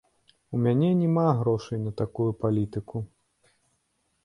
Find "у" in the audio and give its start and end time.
0.55-0.59